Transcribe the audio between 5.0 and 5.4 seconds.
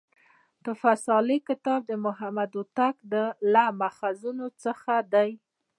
دﺉ.